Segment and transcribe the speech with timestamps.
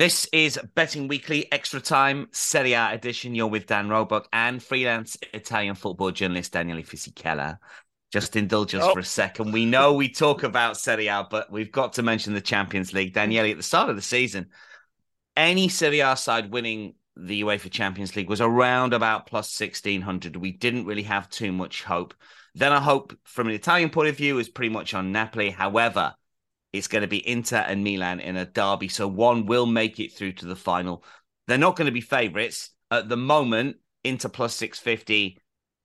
[0.00, 3.34] This is Betting Weekly Extra Time Serie A edition.
[3.34, 7.58] You're with Dan Roebuck and freelance Italian football journalist Daniele Fisichella.
[8.10, 8.94] Just indulge us oh.
[8.94, 9.52] for a second.
[9.52, 13.12] We know we talk about Serie A, but we've got to mention the Champions League.
[13.12, 14.46] Daniele, at the start of the season,
[15.36, 20.34] any Serie A side winning the UEFA Champions League was around about plus 1600.
[20.34, 22.14] We didn't really have too much hope.
[22.54, 25.50] Then I hope from an Italian point of view is pretty much on Napoli.
[25.50, 26.14] However,
[26.72, 28.88] it's going to be Inter and Milan in a derby.
[28.88, 31.04] So one will make it through to the final.
[31.46, 32.70] They're not going to be favourites.
[32.90, 35.38] At the moment, Inter plus 650,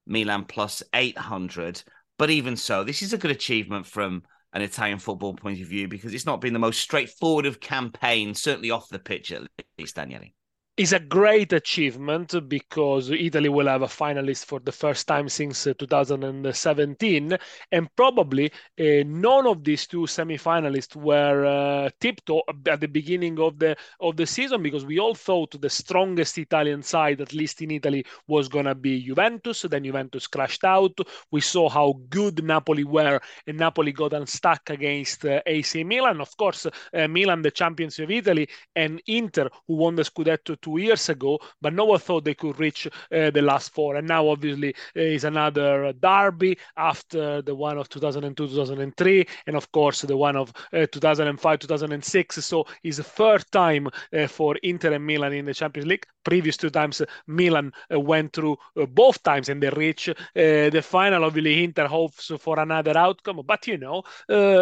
[0.05, 1.83] Milan plus 800.
[2.17, 5.87] But even so, this is a good achievement from an Italian football point of view
[5.87, 9.41] because it's not been the most straightforward of campaigns, certainly off the pitch at
[9.77, 10.29] least, Daniele
[10.77, 15.65] is a great achievement because Italy will have a finalist for the first time since
[15.67, 17.37] uh, 2017,
[17.71, 22.29] and probably uh, none of these two semi-finalists were uh, tipped
[22.67, 26.83] at the beginning of the of the season because we all thought the strongest Italian
[26.83, 29.61] side, at least in Italy, was gonna be Juventus.
[29.61, 30.97] Then Juventus crashed out.
[31.31, 36.19] We saw how good Napoli were, and Napoli got unstuck against uh, AC Milan.
[36.19, 40.77] Of course, uh, Milan, the champions of Italy, and Inter, who won the Scudetto two
[40.79, 43.95] years ago, but no one thought they could reach uh, the last four.
[43.97, 49.71] And now, obviously, uh, is another derby after the one of 2002, 2003, and of
[49.71, 52.43] course the one of uh, 2005, 2006.
[52.43, 56.07] So it's the third time uh, for Inter and Milan in the Champions League.
[56.23, 58.57] Previous two times, Milan uh, went through
[58.89, 61.23] both times and they reach the final.
[61.23, 64.01] Obviously, Inter hopes for another outcome, but you know,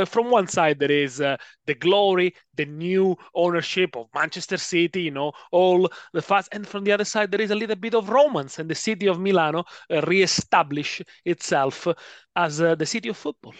[0.05, 1.17] from one side there is
[1.65, 6.49] the glory, the new ownership of Manchester City, you know, all the facts.
[6.51, 9.07] And from the other side, there is a little bit of romance, and the city
[9.07, 11.87] of Milano uh, re-establish itself
[12.35, 13.53] as uh, the city of football.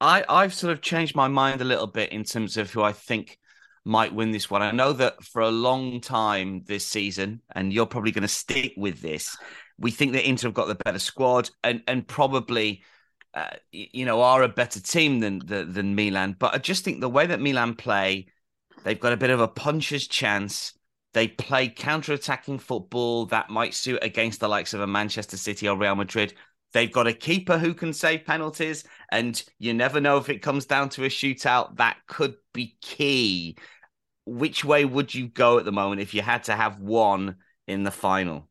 [0.00, 2.92] I, I've sort of changed my mind a little bit in terms of who I
[2.92, 3.38] think
[3.84, 4.62] might win this one.
[4.62, 8.74] I know that for a long time this season, and you're probably going to stick
[8.76, 9.36] with this,
[9.78, 12.82] we think that Inter have got the better squad and and probably–
[13.36, 16.34] uh, you know, are a better team than, than than Milan.
[16.38, 18.28] But I just think the way that Milan play,
[18.82, 20.72] they've got a bit of a puncher's chance.
[21.12, 25.76] They play counter-attacking football that might suit against the likes of a Manchester City or
[25.76, 26.34] Real Madrid.
[26.72, 30.66] They've got a keeper who can save penalties, and you never know if it comes
[30.66, 31.76] down to a shootout.
[31.76, 33.56] That could be key.
[34.26, 37.36] Which way would you go at the moment if you had to have one
[37.66, 38.48] in the final?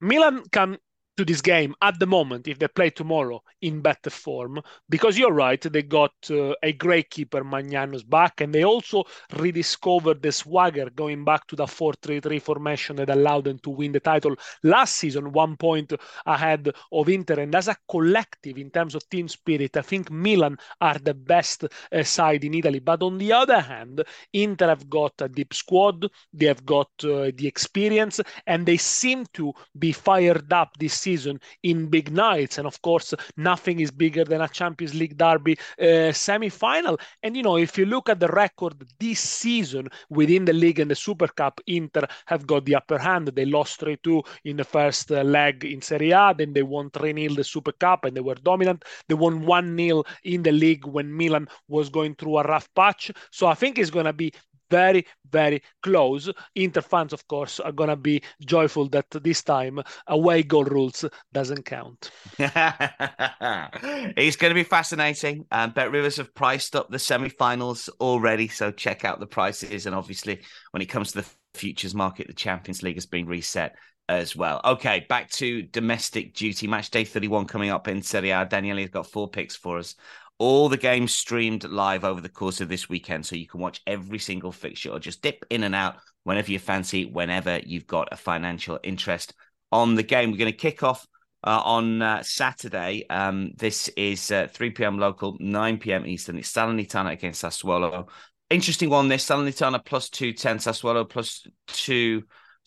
[0.00, 0.78] Milan can
[1.16, 5.32] to this game at the moment if they play tomorrow in better form because you're
[5.32, 9.04] right they got uh, a great keeper Maignan's back and they also
[9.36, 14.00] rediscovered the swagger going back to the 4-3-3 formation that allowed them to win the
[14.00, 15.92] title last season one point
[16.24, 17.40] ahead of Inter.
[17.40, 21.64] And as a collective in terms of team spirit I think Milan are the best
[21.64, 22.78] uh, side in Italy.
[22.78, 27.30] But on the other hand Inter have got a deep squad they have got uh,
[27.36, 32.58] the experience and they seem to be fired up this season season in big nights.
[32.58, 36.98] And of course, nothing is bigger than a Champions League derby uh, semi final.
[37.22, 40.90] And, you know, if you look at the record this season within the league and
[40.90, 43.28] the Super Cup, Inter have got the upper hand.
[43.28, 46.90] They lost 3 2 in the first uh, leg in Serie A, then they won
[46.90, 48.84] 3 0 the Super Cup and they were dominant.
[49.08, 53.10] They won 1 0 in the league when Milan was going through a rough patch.
[53.30, 54.32] So I think it's going to be
[54.70, 56.30] very, very close.
[56.54, 61.64] Inter fans, of course, are gonna be joyful that this time away goal rules doesn't
[61.64, 62.10] count.
[62.38, 65.44] it's going to be fascinating.
[65.50, 69.86] Um, Bet Rivers have priced up the semi-finals already, so check out the prices.
[69.86, 70.40] And obviously,
[70.70, 73.74] when it comes to the futures market, the Champions League has been reset
[74.08, 74.60] as well.
[74.64, 76.66] Okay, back to domestic duty.
[76.66, 78.44] Match day 31 coming up in Serie A.
[78.44, 79.94] Daniele has got four picks for us.
[80.40, 83.82] All the games streamed live over the course of this weekend, so you can watch
[83.86, 88.08] every single fixture or just dip in and out whenever you fancy, whenever you've got
[88.10, 89.34] a financial interest
[89.70, 90.30] on the game.
[90.30, 91.06] We're going to kick off
[91.44, 93.04] uh, on uh, Saturday.
[93.10, 94.98] Um, this is uh, 3 p.m.
[94.98, 96.06] local, 9 p.m.
[96.06, 96.38] Eastern.
[96.38, 98.08] It's Salernitana against Sassuolo.
[98.48, 99.08] Interesting one.
[99.08, 101.46] This Salernitana plus 210, Sassuolo plus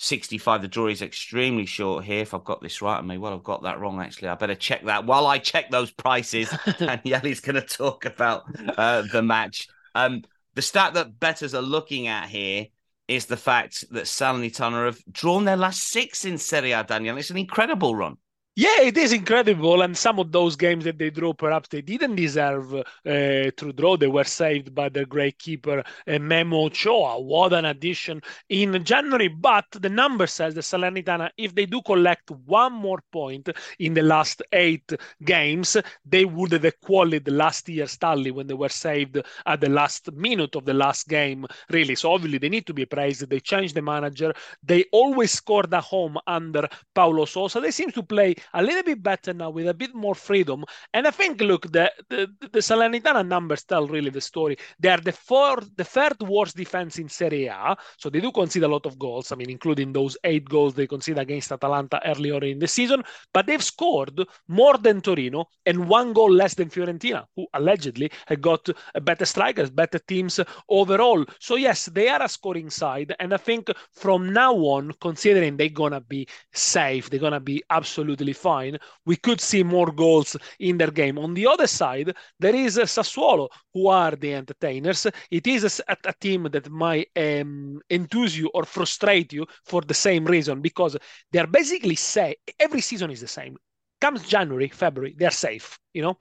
[0.04, 0.62] 265.
[0.62, 2.22] The draw is extremely short here.
[2.22, 4.02] If I've got this right, I may well have got that wrong.
[4.02, 5.06] Actually, I better check that.
[5.06, 8.44] While I check those prices, Daniele's going to talk about
[8.78, 9.68] uh, the match.
[9.96, 10.24] Um,
[10.56, 12.68] the stat that betters are looking at here
[13.08, 17.18] is the fact that Salernitana have drawn their last six in Serie A, Daniel.
[17.18, 18.18] It's an incredible run.
[18.56, 19.82] Yeah, it is incredible.
[19.82, 23.98] And some of those games that they drew, perhaps they didn't deserve uh, to draw.
[23.98, 27.20] They were saved by the great keeper uh, Memo Ochoa.
[27.20, 29.28] What an addition in January.
[29.28, 34.04] But the number says the Salernitana, if they do collect one more point in the
[34.04, 34.92] last eight
[35.26, 39.18] games, they would have equaled last year's tally when they were saved
[39.48, 41.96] at the last minute of the last game, really.
[41.96, 43.28] So obviously they need to be praised.
[43.28, 44.32] They changed the manager.
[44.62, 47.60] They always scored at home under Paulo Sousa.
[47.60, 50.66] They seem to play a little bit better now with a bit more freedom.
[50.94, 54.58] And I think, look, the the, the Salernitana numbers tell really the story.
[54.80, 58.64] They are the fourth, the third worst defense in Serie A, so they do concede
[58.64, 59.32] a lot of goals.
[59.32, 63.04] I mean, including those eight goals they conceded against Atalanta earlier in the season.
[63.34, 68.42] But they've scored more than Torino and one goal less than Fiorentina, who allegedly had
[68.42, 68.68] got
[69.02, 71.26] better strikers, better teams overall.
[71.40, 75.70] So yes, they are a scoring side, and I think from now on, considering they're
[75.70, 80.92] gonna be safe, they're gonna be absolutely fine, we could see more goals in their
[80.92, 81.18] game.
[81.18, 85.08] On the other side, there is Sassuolo, who are the entertainers.
[85.32, 89.94] It is a, a team that might um, enthuse you or frustrate you for the
[89.94, 90.98] same reason, because
[91.32, 93.58] they are basically say every season is the same.
[94.02, 96.18] Comes January, February, they're safe, you know.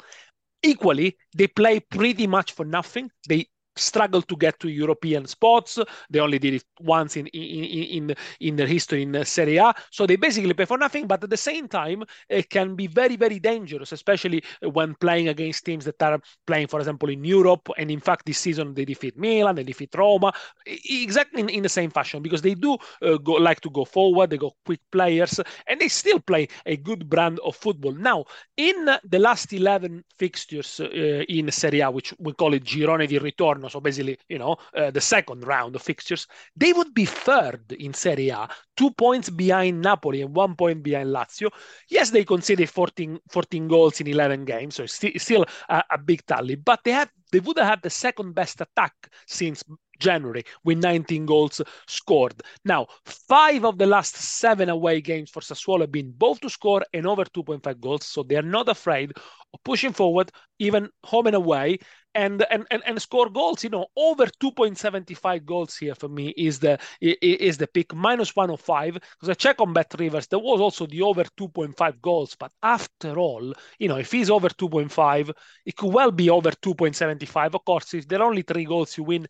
[0.62, 3.10] Equally, they play pretty much for nothing.
[3.28, 5.78] They struggled to get to European spots.
[6.10, 9.74] They only did it once in in in, in their history in Serie A.
[9.90, 13.16] So they basically pay for nothing, but at the same time, it can be very
[13.16, 17.68] very dangerous, especially when playing against teams that are playing, for example, in Europe.
[17.78, 20.32] And in fact, this season they defeat Milan, they defeat Roma,
[20.66, 24.30] exactly in, in the same fashion because they do uh, go like to go forward.
[24.30, 27.92] They go quick players, and they still play a good brand of football.
[27.92, 28.24] Now,
[28.56, 30.88] in the last eleven fixtures uh,
[31.28, 34.90] in Serie A, which we call it Girone di Ritorno so basically, you know, uh,
[34.90, 36.26] the second round of fixtures,
[36.56, 41.08] they would be third in Serie A, two points behind Napoli and one point behind
[41.10, 41.50] Lazio.
[41.88, 45.98] Yes, they conceded 14, 14 goals in 11 games, so it's still, still a, a
[45.98, 48.92] big tally, but they have they would have had the second best attack
[49.26, 49.64] since
[50.02, 52.34] January with 19 goals scored.
[52.64, 52.86] Now,
[53.28, 57.06] five of the last seven away games for Sassuolo have been both to score and
[57.06, 59.12] over 2.5 goals, so they are not afraid
[59.54, 61.78] of pushing forward, even home and away
[62.14, 63.64] and and and, and score goals.
[63.64, 68.94] You know, over 2.75 goals here for me is the is the pick minus 105
[68.94, 70.26] because I check on Bet Rivers.
[70.26, 74.48] There was also the over 2.5 goals, but after all, you know, if he's over
[74.48, 75.32] 2.5,
[75.66, 77.54] it could well be over 2.75.
[77.54, 79.26] Of course, if there are only three goals, you win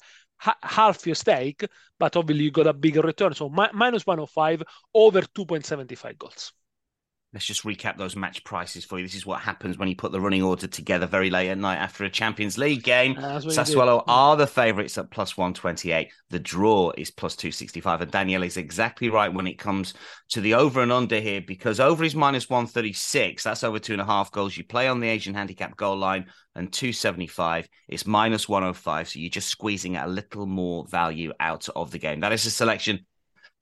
[0.63, 1.65] half your stake,
[1.99, 3.35] but obviously you got a bigger return.
[3.35, 4.63] So mi- minus 105
[4.95, 6.53] over 2.75 goals.
[7.33, 9.07] Let's just recap those match prices for you.
[9.07, 11.79] This is what happens when you put the running order together very late at night
[11.79, 13.17] after a Champions League game.
[13.17, 16.13] Uh, Sassuolo are the favourites at plus 128.
[16.29, 18.03] The draw is plus 265.
[18.03, 19.95] And Daniele is exactly right when it comes
[20.29, 23.43] to the over and under here because over is minus 136.
[23.43, 24.55] That's over two and a half goals.
[24.55, 27.67] You play on the Asian handicap goal line and 275.
[27.89, 29.09] It's minus 105.
[29.09, 32.21] So you're just squeezing a little more value out of the game.
[32.21, 33.07] That is a selection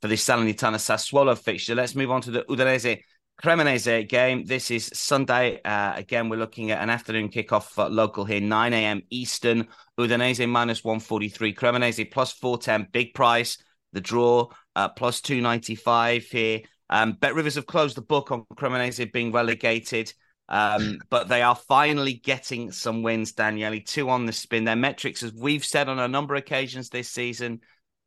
[0.03, 1.77] for this Salernitana Sassuolo fixture.
[1.77, 3.03] Let's move on to the Udinese
[3.43, 4.45] Cremonese game.
[4.45, 5.63] This is Sunday.
[5.65, 9.03] Uh, again, we're looking at an afternoon kickoff local here, 9 a.m.
[9.09, 9.67] Eastern.
[9.99, 11.55] Udinese minus 143.
[11.55, 12.89] Cremonese plus 410.
[12.93, 13.57] Big price.
[13.95, 16.61] The draw uh, plus 295 here.
[16.91, 20.13] Um, Bet Rivers have closed the book on Cremonese being relegated.
[20.51, 23.81] Um, but they are finally getting some wins, Daniele.
[23.87, 24.65] Two on the spin.
[24.65, 27.61] Their metrics, as we've said on a number of occasions this season,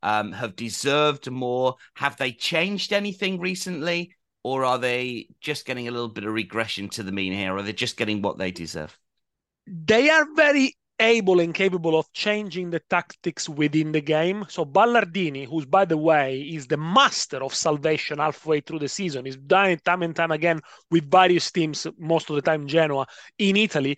[0.04, 1.76] um, have deserved more.
[1.96, 4.14] Have they changed anything recently?
[4.44, 7.54] Or are they just getting a little bit of regression to the mean here?
[7.54, 8.98] Or are they just getting what they deserve?
[9.66, 14.46] They are very able and capable of changing the tactics within the game.
[14.48, 19.26] So Ballardini, who's by the way is the master of salvation halfway through the season,
[19.26, 23.08] is done it time and time again with various teams, most of the time Genoa
[23.38, 23.98] in Italy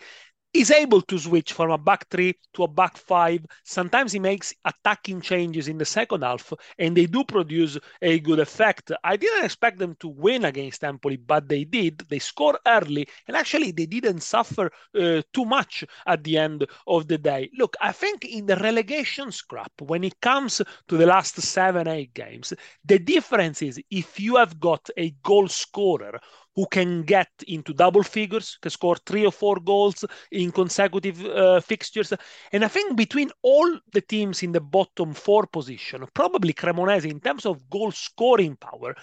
[0.56, 3.46] is able to switch from a back three to a back five.
[3.64, 8.40] Sometimes he makes attacking changes in the second half, and they do produce a good
[8.40, 8.92] effect.
[9.04, 12.04] I didn't expect them to win against Empoli, but they did.
[12.10, 17.08] They score early, and actually, they didn't suffer uh, too much at the end of
[17.08, 17.50] the day.
[17.58, 22.14] Look, I think in the relegation scrap, when it comes to the last seven, eight
[22.14, 22.54] games,
[22.86, 26.20] the difference is if you have got a goal scorer
[26.56, 31.60] who can get into double figures, can score three or four goals in consecutive uh,
[31.60, 32.14] fixtures.
[32.52, 37.20] And I think between all the teams in the bottom four position, probably Cremonese in
[37.20, 38.96] terms of goal scoring power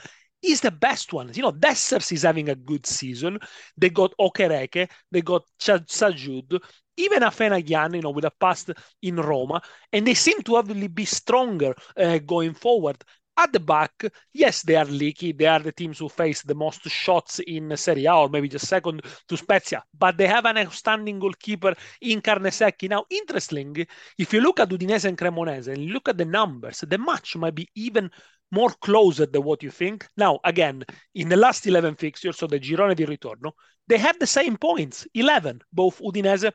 [0.42, 1.30] is the best one.
[1.34, 3.38] You know, Dessers is having a good season.
[3.76, 6.60] They got Okereke, they got Ch- Tsadjout,
[6.96, 8.70] even Afena-Gyan, you know, with a past
[9.02, 13.02] in Roma, and they seem to really be stronger uh, going forward.
[13.34, 15.32] At the back, yes, they are leaky.
[15.32, 18.68] They are the teams who face the most shots in Serie A, or maybe just
[18.68, 19.82] second to Spezia.
[19.98, 22.90] But they have an outstanding goalkeeper in Carnesecchi.
[22.90, 26.98] Now, interestingly, if you look at Udinese and Cremonese and look at the numbers, the
[26.98, 28.10] match might be even
[28.50, 30.06] more closer than what you think.
[30.16, 30.84] Now, again,
[31.14, 33.52] in the last 11 fixtures, so the Girone di Ritorno,
[33.88, 36.52] they have the same points, 11, both Udinese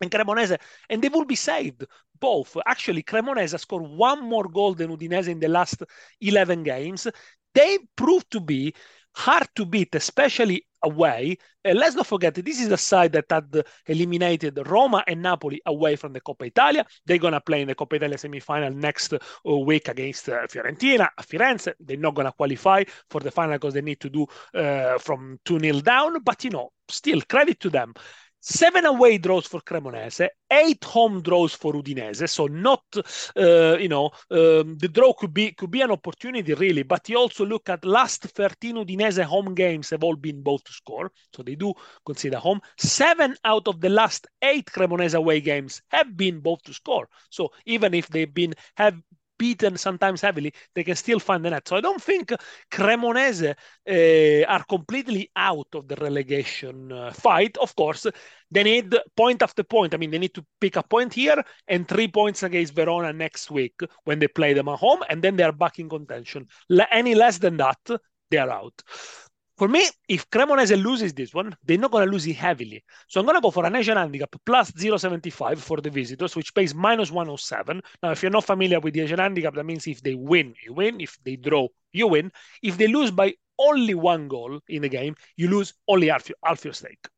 [0.00, 1.84] and Cremonese, and they will be saved
[2.18, 2.56] both.
[2.66, 5.82] Actually, Cremonese scored one more goal than Udinese in the last
[6.20, 7.06] 11 games.
[7.54, 8.74] They proved to be
[9.14, 11.36] hard to beat, especially away.
[11.64, 15.96] Uh, let's not forget, this is the side that had eliminated Roma and Napoli away
[15.96, 16.86] from the Coppa Italia.
[17.04, 21.08] They're going to play in the Coppa Italia semi-final next uh, week against uh, Fiorentina,
[21.20, 21.72] Firenze.
[21.80, 25.38] They're not going to qualify for the final because they need to do uh, from
[25.44, 26.22] 2-0 down.
[26.22, 27.94] But, you know, still, credit to them
[28.40, 32.28] seven away draws for Cremonese, eight home draws for Udinese.
[32.28, 32.84] So not,
[33.36, 36.82] uh, you know, um, the draw could be could be an opportunity really.
[36.82, 40.72] But you also look at last 13 Udinese home games have all been both to
[40.72, 41.72] score, so they do
[42.04, 42.60] consider home.
[42.78, 47.08] Seven out of the last eight Cremonese away games have been both to score.
[47.30, 49.00] So even if they've been have
[49.38, 51.68] beaten sometimes heavily, they can still find the net.
[51.68, 52.32] So I don't think
[52.70, 53.54] Cremonese
[53.88, 57.56] uh, are completely out of the relegation uh, fight.
[57.58, 58.06] Of course,
[58.50, 59.94] they need point after point.
[59.94, 63.50] I mean, they need to pick a point here and three points against Verona next
[63.50, 66.46] week when they play them at home, and then they are back in contention.
[66.90, 67.78] Any less than that,
[68.30, 68.82] they are out.
[69.58, 72.84] For me, if Cremonese loses this one, they're not going to lose it heavily.
[73.08, 76.54] So I'm going to go for an Asian handicap plus 0.75 for the visitors, which
[76.54, 77.82] pays minus 107.
[78.00, 80.74] Now, if you're not familiar with the Asian handicap, that means if they win, you
[80.74, 81.00] win.
[81.00, 82.30] If they draw, you win.
[82.62, 86.64] If they lose by only one goal in the game, you lose only half, half
[86.64, 87.08] your stake.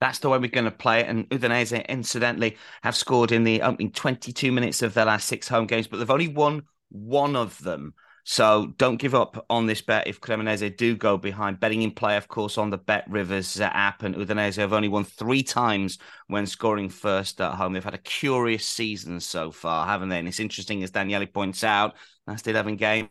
[0.00, 1.06] That's the way we're going to play it.
[1.06, 5.68] And Udinese, incidentally, have scored in the opening 22 minutes of their last six home
[5.68, 7.94] games, but they've only won one of them.
[8.30, 11.60] So don't give up on this bet if Cremonese do go behind.
[11.60, 14.02] Betting in play, of course, on the Bet Rivers uh, app.
[14.02, 17.72] And Udinese have only won three times when scoring first at home.
[17.72, 20.18] They've had a curious season so far, haven't they?
[20.18, 23.08] And it's interesting, as Daniele points out, last 11 games,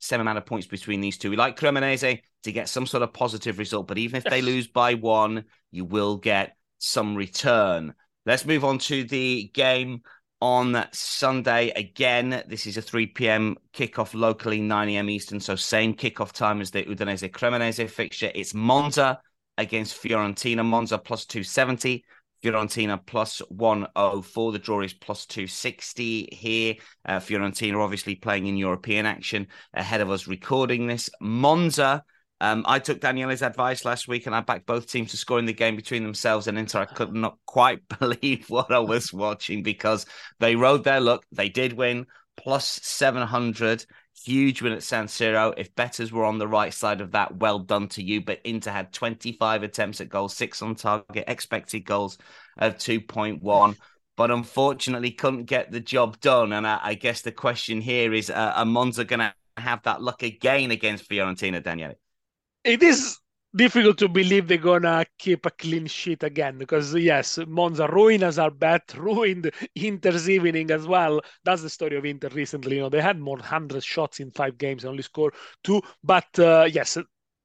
[0.00, 1.30] same amount of points between these two.
[1.30, 4.68] We like Cremonese to get some sort of positive result, but even if they lose
[4.68, 7.94] by one, you will get some return.
[8.26, 10.02] Let's move on to the game
[10.42, 11.70] on Sunday.
[11.70, 13.56] Again, this is a 3 p.m.
[13.72, 15.08] kickoff locally, 9 a.m.
[15.08, 15.38] Eastern.
[15.38, 18.32] So same kickoff time as the Udinese Cremonese fixture.
[18.34, 19.20] It's Monza
[19.56, 20.64] against Fiorentina.
[20.64, 22.04] Monza plus 270.
[22.42, 24.50] Fiorentina plus 104.
[24.50, 26.74] The draw is plus 260 here.
[27.06, 31.08] Uh, Fiorentina obviously playing in European action ahead of us recording this.
[31.20, 32.02] Monza
[32.42, 35.44] um, I took Daniele's advice last week and I backed both teams to score in
[35.44, 36.80] the game between themselves and Inter.
[36.80, 40.06] I could not quite believe what I was watching because
[40.40, 41.24] they rode their luck.
[41.30, 42.06] They did win
[42.36, 43.86] plus 700.
[44.24, 45.54] Huge win at San Siro.
[45.56, 48.20] If betters were on the right side of that, well done to you.
[48.20, 52.18] But Inter had 25 attempts at goals, six on target, expected goals
[52.58, 53.76] of 2.1
[54.14, 56.52] but unfortunately couldn't get the job done.
[56.52, 60.02] And I, I guess the question here is: uh, Are Monza going to have that
[60.02, 61.94] luck again against Fiorentina, Daniele?
[62.64, 63.18] It is
[63.54, 68.38] difficult to believe they're gonna keep a clean sheet again because yes, Monza ruined us
[68.38, 71.20] our bet, ruined Inter's evening as well.
[71.44, 72.76] That's the story of Inter recently.
[72.76, 75.82] You know, they had more hundred shots in five games and only scored two.
[76.02, 76.96] But uh, yes,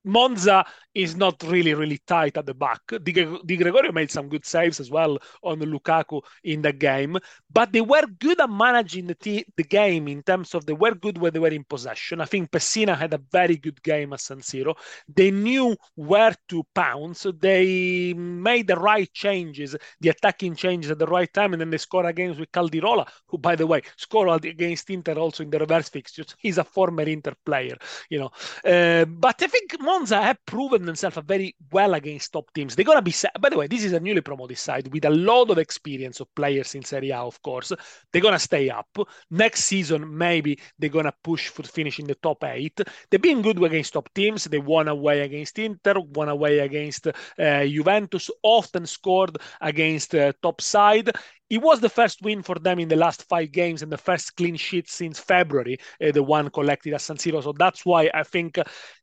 [0.07, 2.81] Monza is not really, really tight at the back.
[3.03, 3.11] Di,
[3.45, 7.17] Di Gregorio made some good saves as well on Lukaku in the game,
[7.51, 10.95] but they were good at managing the, t- the game in terms of they were
[10.95, 12.19] good when they were in possession.
[12.19, 14.75] I think Pessina had a very good game at San Siro.
[15.07, 17.27] They knew where to pounce.
[17.39, 21.77] They made the right changes, the attacking changes at the right time, and then they
[21.77, 25.89] scored against with Caldirola, who, by the way, scored against Inter also in the reverse
[25.89, 26.35] fixtures.
[26.39, 27.77] He's a former Inter player,
[28.09, 28.31] you know.
[28.65, 32.75] Uh, but I think Monza have proven themselves very well against top teams.
[32.75, 33.15] They're gonna be.
[33.39, 36.33] By the way, this is a newly promoted side with a lot of experience of
[36.35, 37.17] players in Serie A.
[37.17, 37.71] Of course,
[38.11, 38.95] they're gonna stay up
[39.31, 40.15] next season.
[40.15, 42.79] Maybe they're gonna push for finishing the top eight.
[43.09, 44.43] They've been good against top teams.
[44.43, 50.61] They won away against Inter, won away against uh, Juventus, often scored against uh, top
[50.61, 51.09] side
[51.49, 54.35] it was the first win for them in the last five games and the first
[54.35, 57.41] clean sheet since February, uh, the one collected at San Siro.
[57.41, 58.59] So that's why I think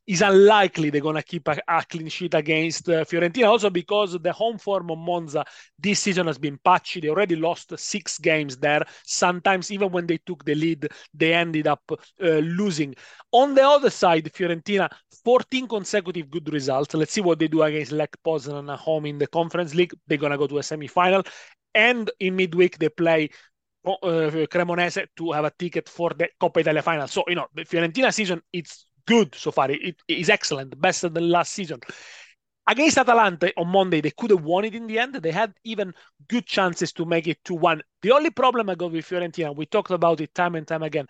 [0.07, 3.47] it's unlikely they're going to keep a, a, clean sheet against uh, Fiorentina.
[3.47, 5.43] Also because the home form of Monza
[5.79, 6.99] this season has been patchy.
[6.99, 8.83] They already lost six games there.
[9.03, 12.95] Sometimes even when they took the lead, they ended up uh, losing.
[13.31, 14.89] On the other side, Fiorentina,
[15.23, 16.93] 14 consecutive good results.
[16.93, 19.93] Let's see what they do against Lech Poznan at home in the Conference League.
[20.07, 21.23] They're going to go to a semi-final
[21.75, 23.29] and in midweek they play
[23.85, 23.91] uh,
[24.49, 27.07] Cremonese to have a ticket for the Coppa Italia final.
[27.07, 29.69] So you know the Fiorentina season it's good so far.
[29.69, 31.79] It is excellent, better than last season.
[32.67, 35.13] Against Atalanta on Monday, they could have won it in the end.
[35.13, 35.93] They had even
[36.27, 37.83] good chances to make it 2 1.
[38.01, 41.05] The only problem I got with Fiorentina, we talked about it time and time again,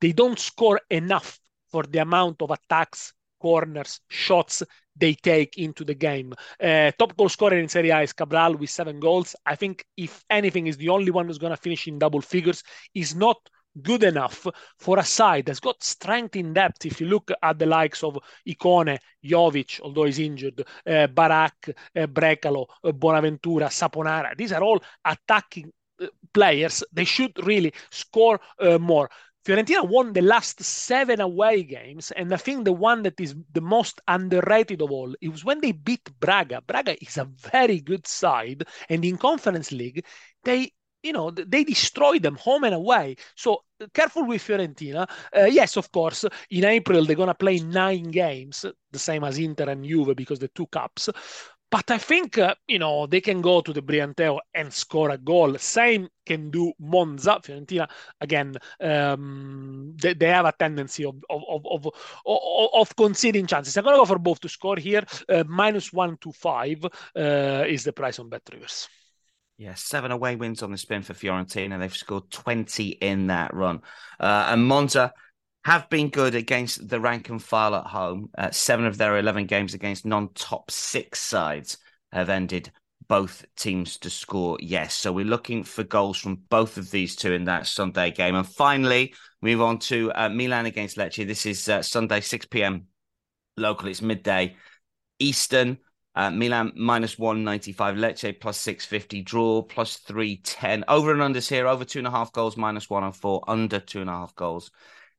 [0.00, 4.62] they don't score enough for the amount of attacks, corners, shots
[4.96, 6.34] they take into the game.
[6.62, 9.34] Uh, top goal scorer in Serie A is Cabral with seven goals.
[9.46, 12.62] I think, if anything, is the only one who's going to finish in double figures.
[12.94, 13.38] Is not
[13.82, 14.46] good enough
[14.78, 16.86] for a side that's got strength in depth.
[16.86, 22.06] If you look at the likes of Ikoné, Jovic, although he's injured, uh, Barak, uh,
[22.06, 26.82] Brekalo, uh, Bonaventura, Saponara, these are all attacking uh, players.
[26.92, 29.08] They should really score uh, more.
[29.46, 33.60] Fiorentina won the last seven away games, and I think the one that is the
[33.62, 36.60] most underrated of all was when they beat Braga.
[36.66, 40.04] Braga is a very good side, and in Conference League,
[40.44, 43.16] they you know they destroyed them home and away.
[43.34, 43.62] So
[43.94, 45.08] careful with Fiorentina.
[45.34, 49.70] Uh, yes, of course, in April they're gonna play nine games, the same as Inter
[49.70, 51.08] and Juve because the two cups.
[51.70, 55.18] But I think, uh, you know, they can go to the Brianteo and score a
[55.18, 55.56] goal.
[55.58, 57.38] Same can do Monza.
[57.42, 57.88] Fiorentina,
[58.20, 61.86] again, um, they, they, have a tendency of, of, of,
[62.26, 63.76] of, of conceding chances.
[63.76, 65.04] I'm going to go for both to score here.
[65.28, 68.88] Uh, minus one to five uh, is the price on Bet Rivers.
[69.56, 71.78] Yeah, seven away wins on the spin for Fiorentina.
[71.78, 73.82] They've scored 20 in that run.
[74.18, 75.12] Uh, and Monza
[75.64, 78.30] have been good against the rank and file at home.
[78.36, 81.78] Uh, seven of their 11 games against non top six sides
[82.12, 82.70] have ended
[83.08, 84.94] both teams to score yes.
[84.94, 88.36] So we're looking for goals from both of these two in that Sunday game.
[88.36, 91.26] And finally, move on to uh, Milan against Lecce.
[91.26, 92.86] This is uh, Sunday, 6 p.m.
[93.56, 93.88] local.
[93.88, 94.56] It's midday
[95.18, 95.78] Eastern.
[96.14, 100.84] Uh, Milan minus 195, Lecce plus 650, draw plus 310.
[100.88, 104.10] Over and unders here, over two and a half goals, minus 104, under two and
[104.10, 104.70] a half goals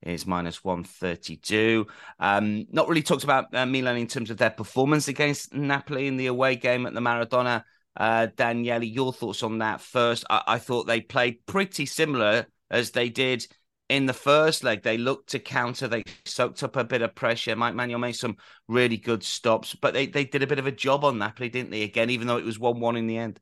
[0.03, 1.85] is minus 132.
[2.19, 6.17] Um, not really talked about uh, Milan in terms of their performance against Napoli in
[6.17, 7.63] the away game at the Maradona.
[7.95, 10.23] Uh, Daniele, your thoughts on that first?
[10.29, 13.45] I-, I thought they played pretty similar as they did
[13.89, 14.81] in the first leg.
[14.81, 17.55] They looked to counter, they soaked up a bit of pressure.
[17.55, 18.37] Mike Maignan made some
[18.67, 21.71] really good stops, but they, they did a bit of a job on Napoli, didn't
[21.71, 21.83] they?
[21.83, 23.39] Again, even though it was 1 1 in the end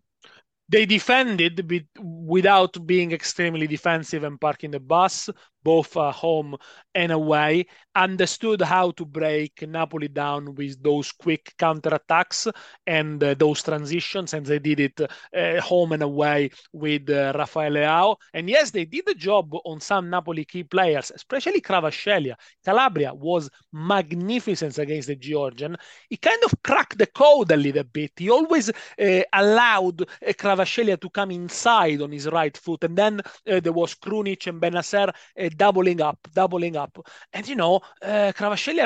[0.70, 5.30] they defended without being extremely defensive and parking the bus
[5.64, 6.56] both uh, home
[6.96, 12.52] and away, understood how to break Napoli down with those quick counterattacks
[12.88, 17.72] and uh, those transitions, and they did it uh, home and away with uh, Rafael
[17.72, 18.16] Leao.
[18.34, 22.36] And yes, they did the job on some Napoli key players, especially Kvaratskhelia.
[22.64, 25.76] Calabria was magnificent against the Georgian.
[26.10, 28.12] He kind of cracked the code a little bit.
[28.18, 33.22] He always uh, allowed uh, Kvaratskhelia to come inside on his right foot, and then
[33.50, 35.14] uh, there was Krunic and Bennacer
[35.50, 36.98] doubling up, doubling up.
[37.34, 38.32] And, you know, uh,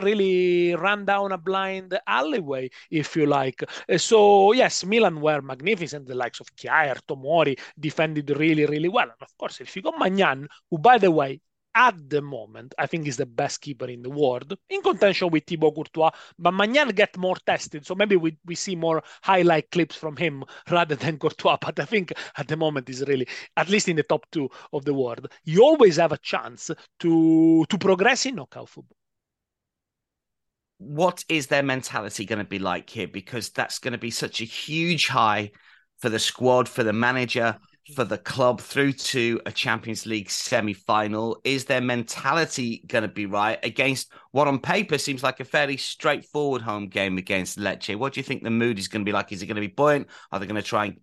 [0.04, 3.64] really ran down a blind alleyway, if you like.
[3.64, 6.08] Uh, so, yes, Milan were magnificent.
[6.08, 9.04] The likes of Kjaer, Tomori defended really, really well.
[9.04, 11.42] And of course, if you go Maignan, who, by the way,
[11.76, 15.46] at the moment, I think is the best keeper in the world, in contention with
[15.46, 16.12] Thibaut Courtois.
[16.38, 20.44] But Maignan get more tested, so maybe we, we see more highlight clips from him
[20.72, 21.58] rather than Courtois.
[21.62, 24.86] But I think at the moment is really, at least in the top two of
[24.86, 28.98] the world, you always have a chance to to progress in knockout football.
[30.78, 33.08] what is their mentality going to be like here?
[33.08, 35.52] Because that's going to be such a huge high
[36.00, 37.58] for the squad, for the manager,
[37.96, 41.40] for the club through to a Champions League semi final?
[41.44, 45.78] Is their mentality going to be right against what on paper seems like a fairly
[45.78, 47.96] straightforward home game against Lecce?
[47.96, 49.32] What do you think the mood is going to be like?
[49.32, 50.08] Is it going to be buoyant?
[50.32, 51.00] Are they going to try and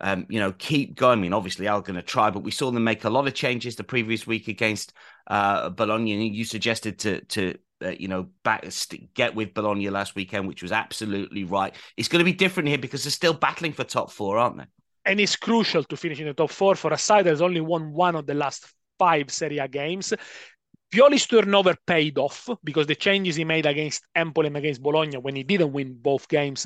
[0.00, 1.18] um, you know, keep going.
[1.18, 3.34] I mean, obviously, Al going to try, but we saw them make a lot of
[3.34, 4.94] changes the previous week against
[5.26, 6.28] uh, Bologna.
[6.28, 7.54] You suggested to to
[7.84, 8.66] uh, you know back
[9.14, 11.74] get with Bologna last weekend, which was absolutely right.
[11.96, 14.64] It's going to be different here because they're still battling for top four, aren't they?
[15.10, 17.92] And it's crucial to finish in the top four for a side that's only won
[17.92, 18.64] one of the last
[18.96, 20.14] five Serie A games.
[20.92, 25.34] Pioli's turnover paid off because the changes he made against Empoli and against Bologna when
[25.34, 26.64] he didn't win both games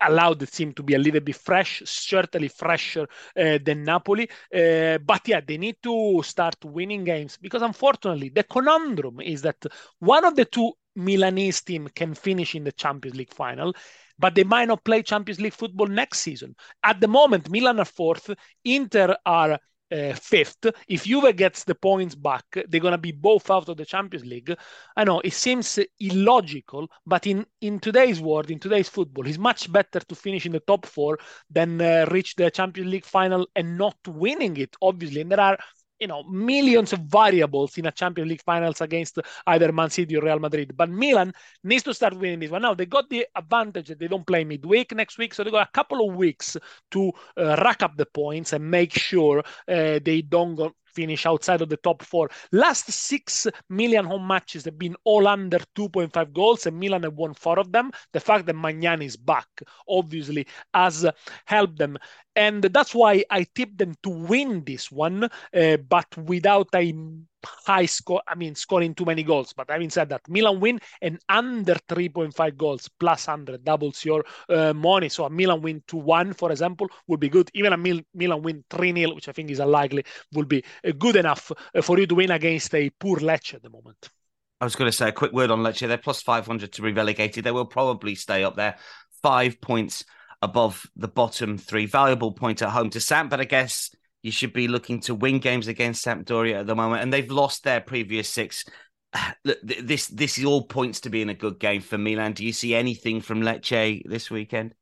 [0.00, 3.06] allowed the team to be a little bit fresh, certainly fresher
[3.38, 4.26] uh, than Napoli.
[4.54, 9.62] Uh, but yeah, they need to start winning games because unfortunately, the conundrum is that
[9.98, 13.74] one of the two Milanese team can finish in the Champions League final
[14.22, 16.54] but they might not play Champions League football next season.
[16.84, 18.30] At the moment, Milan are fourth,
[18.64, 19.58] Inter are
[19.92, 20.64] uh, fifth.
[20.88, 24.24] If Juve gets the points back, they're going to be both out of the Champions
[24.24, 24.54] League.
[24.96, 29.70] I know it seems illogical, but in, in today's world, in today's football, it's much
[29.70, 31.18] better to finish in the top four
[31.50, 35.20] than uh, reach the Champions League final and not winning it, obviously.
[35.20, 35.58] And there are
[36.02, 40.22] you know millions of variables in a Champions League finals against either Man City or
[40.22, 40.76] Real Madrid.
[40.76, 42.62] But Milan needs to start winning this one.
[42.62, 45.68] Now they got the advantage that they don't play midweek next week, so they got
[45.68, 46.56] a couple of weeks
[46.90, 51.62] to uh, rack up the points and make sure uh, they don't go finish outside
[51.62, 52.30] of the top four.
[52.52, 57.34] Last six Milan home matches have been all under 2.5 goals, and Milan have won
[57.34, 57.90] four of them.
[58.12, 59.48] The fact that Maignan is back
[59.88, 61.06] obviously has
[61.46, 61.98] helped them.
[62.36, 66.94] And that's why I tipped them to win this one, uh, but without a
[67.44, 68.22] high score.
[68.26, 69.52] I mean, scoring too many goals.
[69.52, 74.72] But having said that, Milan win and under 3.5 goals plus 100 doubles your uh,
[74.72, 75.08] money.
[75.08, 77.50] So a Milan win 2 1, for example, would be good.
[77.54, 80.92] Even a Mil- Milan win 3 0, which I think is unlikely, would be uh,
[80.98, 84.08] good enough uh, for you to win against a poor Lecce at the moment.
[84.60, 85.86] I was going to say a quick word on Lecce.
[85.88, 87.44] They're plus 500 to be relegated.
[87.44, 88.76] They will probably stay up there.
[89.22, 90.04] Five points
[90.40, 91.86] above the bottom three.
[91.86, 93.90] Valuable point at home to Sam, but I guess
[94.22, 97.64] you should be looking to win games against Sampdoria at the moment, and they've lost
[97.64, 98.64] their previous six.
[99.44, 102.32] Look, this this is all points to being a good game for Milan.
[102.32, 104.74] Do you see anything from Lecce this weekend?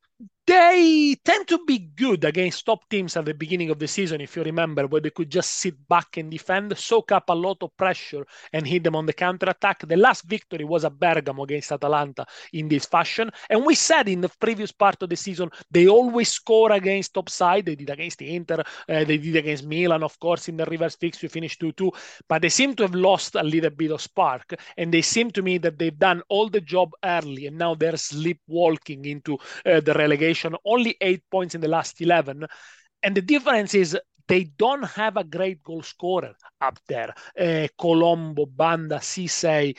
[0.47, 4.37] They tend to be good against top teams at the beginning of the season, if
[4.37, 7.77] you remember, where they could just sit back and defend, soak up a lot of
[7.77, 9.87] pressure, and hit them on the counter attack.
[9.87, 13.31] The last victory was at Bergamo against Atalanta in this fashion.
[13.49, 17.29] And we said in the previous part of the season, they always score against top
[17.29, 17.67] side.
[17.67, 20.97] They did against the Inter, uh, they did against Milan, of course, in the reverse
[20.97, 21.93] fix, we finished 2 2.
[22.29, 24.55] But they seem to have lost a little bit of spark.
[24.77, 27.97] And they seem to me that they've done all the job early, and now they're
[27.97, 30.30] sleepwalking into uh, the relegation
[30.65, 32.47] only eight points in the last 11.
[33.03, 37.15] And the difference is they don't have a great goal scorer up there.
[37.39, 39.77] Uh, Colombo, Banda, Ceesay,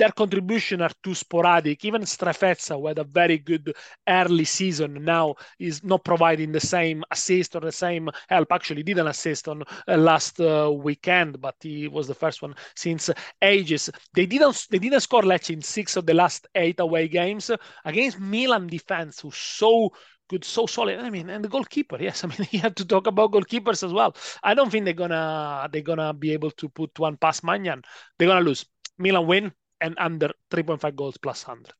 [0.00, 1.84] their contribution are too sporadic.
[1.84, 3.74] Even Strefezza, who had a very good
[4.08, 8.50] early season, now is not providing the same assist or the same help.
[8.50, 12.54] Actually, did an assist on uh, last uh, weekend, but he was the first one
[12.74, 13.10] since
[13.42, 13.90] ages.
[14.14, 17.50] They didn't they didn't score Lecce in six of the last eight away games
[17.84, 19.92] against Milan defense, who's so
[20.30, 20.98] good, so solid.
[20.98, 22.24] I mean, and the goalkeeper, yes.
[22.24, 24.16] I mean, you have to talk about goalkeepers as well.
[24.42, 27.82] I don't think they're gonna they're gonna be able to put one past Maignan.
[28.18, 28.64] They're gonna lose.
[28.98, 31.72] Milan win and under 3.5 goals plus 100.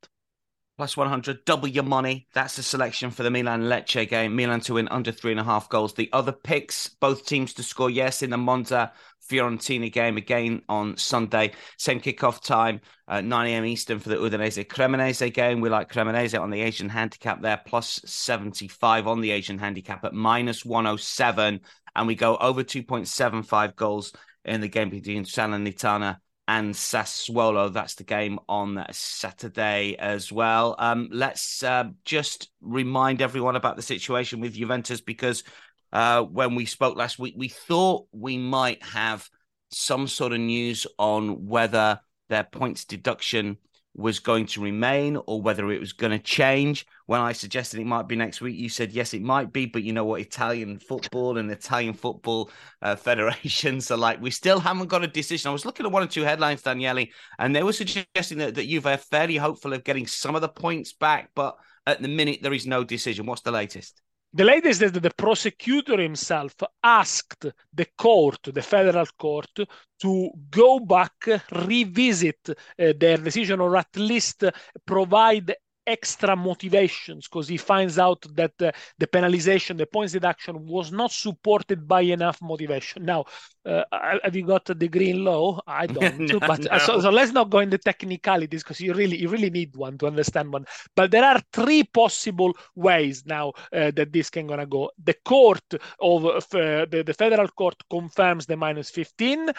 [0.80, 2.26] Plus 100, double your money.
[2.32, 4.34] That's the selection for the Milan Lecce game.
[4.34, 5.92] Milan to win under three and a half goals.
[5.92, 8.90] The other picks, both teams to score yes in the Monza
[9.30, 11.52] Fiorentina game again on Sunday.
[11.76, 13.66] Same kickoff time, uh, 9 a.m.
[13.66, 15.60] Eastern for the Udinese Cremonese game.
[15.60, 20.14] We like Cremonese on the Asian handicap there, plus 75 on the Asian handicap at
[20.14, 21.60] minus 107.
[21.94, 24.14] And we go over 2.75 goals
[24.46, 26.16] in the game between Salernitana
[26.50, 27.72] and Sassuolo.
[27.72, 30.74] That's the game on Saturday as well.
[30.80, 35.44] Um, let's uh, just remind everyone about the situation with Juventus because
[35.92, 39.28] uh, when we spoke last week, we thought we might have
[39.70, 43.56] some sort of news on whether their points deduction
[43.94, 46.86] was going to remain or whether it was going to change.
[47.06, 49.66] When I suggested it might be next week, you said yes, it might be.
[49.66, 50.20] But you know what?
[50.20, 52.50] Italian football and Italian football
[52.82, 55.48] uh, federations are like, we still haven't got a decision.
[55.48, 57.06] I was looking at one or two headlines, Daniele,
[57.38, 60.48] and they were suggesting that, that Juve are fairly hopeful of getting some of the
[60.48, 61.30] points back.
[61.34, 63.26] But at the minute, there is no decision.
[63.26, 64.00] What's the latest?
[64.32, 69.58] The latest is that the prosecutor himself asked the court, the federal court,
[70.00, 72.54] to go back, revisit uh,
[72.98, 74.44] their decision, or at least
[74.86, 75.54] provide
[75.90, 81.10] extra motivations because he finds out that uh, the penalization, the points deduction was not
[81.10, 83.04] supported by enough motivation.
[83.04, 83.24] Now,
[83.66, 83.82] uh,
[84.24, 85.60] have you got a degree in law?
[85.66, 86.18] I don't.
[86.20, 86.78] no, but no.
[86.78, 90.06] So, so, let's not go into technicalities because you really you really need one to
[90.06, 90.66] understand one.
[90.96, 94.90] But there are three possible ways now uh, that this can gonna go.
[95.04, 96.40] The court of uh,
[96.92, 99.50] the, the federal court confirms the minus 15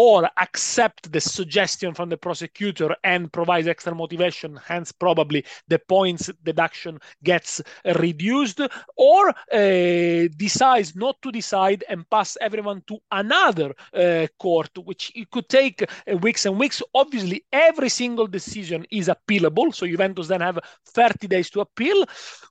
[0.00, 6.30] or accept the suggestion from the prosecutor and provides extra motivation, hence probably the points
[6.44, 7.60] deduction gets
[7.96, 8.60] reduced,
[8.96, 15.28] or uh, decides not to decide and pass everyone to another uh, court, which it
[15.32, 16.80] could take uh, weeks and weeks.
[16.94, 22.06] Obviously, every single decision is appealable, so Juventus then have 30 days to appeal.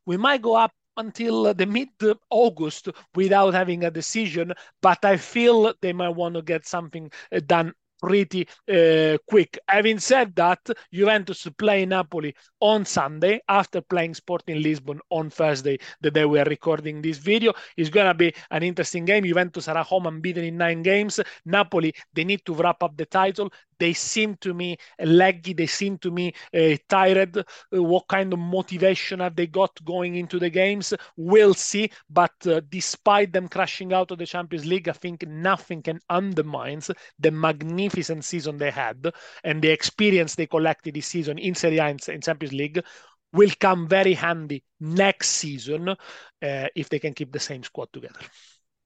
[0.06, 1.90] We might go up until the mid
[2.30, 7.40] August without having a decision, but I feel they might want to get something uh,
[7.46, 9.58] done pretty uh, quick.
[9.68, 10.60] Having said that,
[10.94, 16.46] Juventus play Napoli on Sunday after playing Sporting Lisbon on Thursday, the day we are
[16.46, 17.54] recording this video.
[17.76, 19.24] It's going to be an interesting game.
[19.24, 21.20] Juventus are at home and unbeaten in nine games.
[21.46, 25.54] Napoli, they need to wrap up the title they seem to me leggy.
[25.54, 27.38] They seem to me uh, tired.
[27.38, 30.94] Uh, what kind of motivation have they got going into the games?
[31.16, 31.92] We'll see.
[32.10, 36.78] But uh, despite them crashing out of the Champions League, I think nothing can undermine
[37.20, 39.12] the magnificent season they had
[39.44, 42.84] and the experience they collected this season in Serie A and Champions League
[43.34, 45.96] will come very handy next season uh,
[46.76, 48.20] if they can keep the same squad together.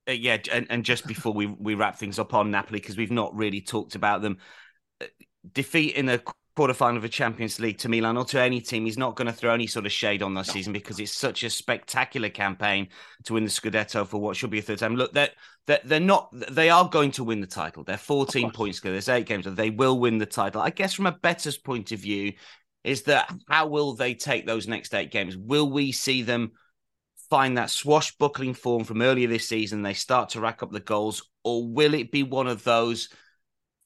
[0.07, 3.11] Uh, yeah, and, and just before we, we wrap things up on Napoli, because we've
[3.11, 4.37] not really talked about them,
[5.53, 6.21] defeat in a
[6.57, 9.33] quarterfinal of a Champions League to Milan or to any team, he's not going to
[9.33, 10.53] throw any sort of shade on this no.
[10.53, 12.89] season because it's such a spectacular campaign
[13.23, 14.95] to win the Scudetto for what should be a third time.
[14.95, 15.29] Look, they're,
[15.67, 17.83] they're, they're not, they are going to win the title.
[17.83, 18.91] They're 14 points ago.
[18.91, 19.45] There's eight games.
[19.47, 20.61] They will win the title.
[20.61, 22.33] I guess from a bettor's point of view,
[22.83, 25.37] is that how will they take those next eight games?
[25.37, 26.51] Will we see them
[27.29, 29.83] find that swashbuckling form from earlier this season?
[29.83, 33.09] They start to rack up the goals, or will it be one of those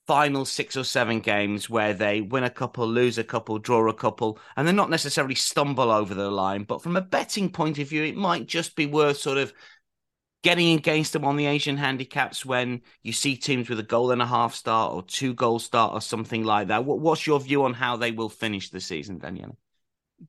[0.06, 3.94] final six or seven games where they win a couple, lose a couple, draw a
[3.94, 6.64] couple, and they're not necessarily stumble over the line.
[6.64, 9.52] But from a betting point of view, it might just be worth sort of
[10.42, 14.22] getting against them on the Asian handicaps when you see teams with a goal and
[14.22, 16.84] a half start or two goal start or something like that.
[16.84, 19.56] what's your view on how they will finish the season, Daniele?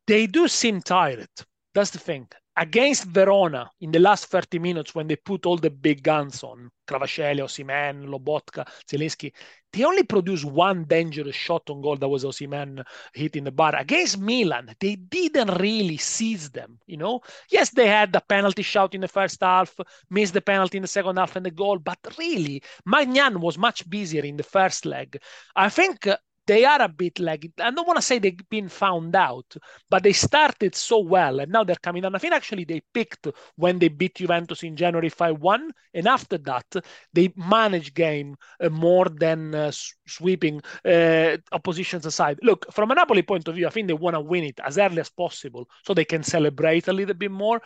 [0.07, 1.29] They do seem tired.
[1.75, 2.27] That's the thing
[2.57, 6.69] against Verona in the last 30 minutes when they put all the big guns on
[6.87, 9.31] Kvaratskhelia, Osimhen, Lobotka, Zielinski,
[9.73, 13.75] they only produced one dangerous shot on goal that was Osimhen hitting the bar.
[13.75, 17.19] Against Milan, they didn't really seize them, you know?
[17.51, 19.75] Yes, they had the penalty shot in the first half,
[20.09, 23.87] missed the penalty in the second half and the goal, but really, Maignan was much
[23.89, 25.21] busier in the first leg.
[25.55, 28.69] I think uh, they are a bit like I don't want to say they've been
[28.69, 29.55] found out,
[29.89, 32.15] but they started so well and now they're coming down.
[32.15, 36.37] I think actually they picked when they beat Juventus in January 5 1, and after
[36.39, 36.65] that
[37.13, 39.71] they managed game uh, more than uh,
[40.07, 42.39] sweeping uh, oppositions aside.
[42.41, 44.77] Look, from a Napoli point of view, I think they want to win it as
[44.77, 47.61] early as possible so they can celebrate a little bit more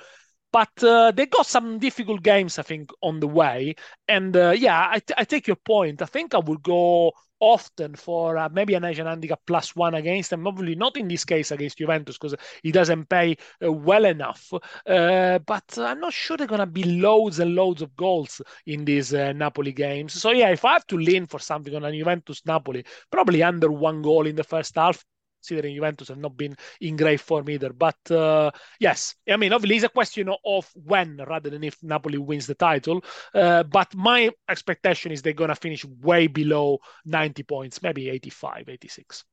[0.52, 3.76] but uh, they got some difficult games, I think, on the way.
[4.08, 6.02] And uh, yeah, I, t- I take your point.
[6.02, 10.30] I think I will go often for uh, maybe an Asian handicap plus one against
[10.30, 10.44] them.
[10.44, 14.52] Probably not in this case against Juventus because he doesn't pay uh, well enough.
[14.86, 18.86] Uh, but I'm not sure they're going to be loads and loads of goals in
[18.86, 20.14] these uh, Napoli games.
[20.14, 23.72] So yeah, if I have to lean for something on a Juventus Napoli, probably under
[23.72, 25.04] one goal in the first half
[25.42, 27.74] considering Juventus have not been in great form either.
[27.74, 32.18] But uh, yes, I mean, obviously, it's a question of when rather than if Napoli
[32.18, 33.04] wins the title.
[33.34, 38.70] Uh, but my expectation is they're going to finish way below 90 points, maybe 85,
[38.70, 39.24] 86.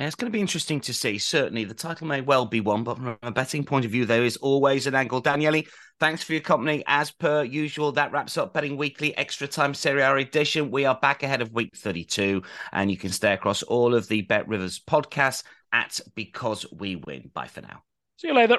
[0.00, 1.18] Yeah, it's going to be interesting to see.
[1.18, 4.24] Certainly, the title may well be won, but from a betting point of view, there
[4.24, 5.20] is always an angle.
[5.20, 5.60] Daniele,
[5.98, 6.82] thanks for your company.
[6.86, 10.70] As per usual, that wraps up Betting Weekly Extra Time Serie A edition.
[10.70, 14.22] We are back ahead of week 32, and you can stay across all of the
[14.22, 17.30] Bet Rivers podcasts at Because We Win.
[17.34, 17.82] Bye for now.
[18.16, 18.56] See you later.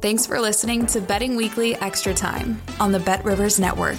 [0.00, 3.98] Thanks for listening to Betting Weekly Extra Time on the Bet Rivers Network.